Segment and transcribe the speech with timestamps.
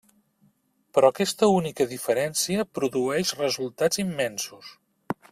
[0.97, 4.73] Però aquesta única diferència produeix resultats immensos.